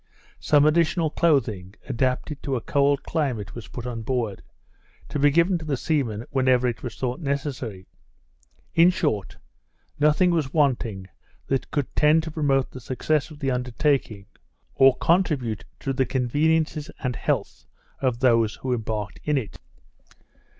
Some 0.39 0.65
additional 0.65 1.11
clothing, 1.11 1.75
adapted 1.87 2.41
to 2.41 2.55
a 2.55 2.61
cold 2.61 3.03
climate, 3.03 3.53
was 3.53 3.67
put 3.67 3.85
on 3.85 4.01
board; 4.01 4.41
to 5.09 5.19
be 5.19 5.29
given 5.29 5.59
to 5.59 5.65
the 5.65 5.77
seamen 5.77 6.25
whenever 6.31 6.67
it 6.67 6.81
was 6.81 6.95
thought 6.95 7.19
necessary. 7.19 7.85
In 8.73 8.89
short, 8.89 9.37
nothing 9.99 10.31
was 10.31 10.51
wanting 10.55 11.07
that 11.45 11.69
could 11.69 11.95
tend 11.95 12.23
to 12.23 12.31
promote 12.31 12.71
the 12.71 12.81
success 12.81 13.29
of 13.29 13.37
the 13.37 13.51
undertaking, 13.51 14.25
or 14.73 14.97
contribute 14.97 15.65
to 15.81 15.93
the 15.93 16.07
conveniences 16.07 16.89
and 17.03 17.15
health 17.15 17.67
of 17.99 18.21
those 18.21 18.55
who 18.55 18.73
embarked 18.73 19.19
in 19.23 19.37
it. 19.37 19.59